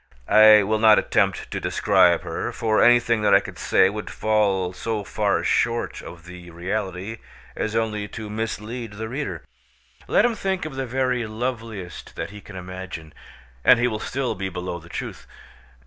[0.27, 4.73] I will not attempt to describe her, for anything that I could say would fall
[4.73, 7.19] so far short of the reality
[7.55, 9.43] as only to mislead the reader.
[10.07, 13.13] Let him think of the very loveliest that he can imagine,
[13.63, 15.27] and he will still be below the truth.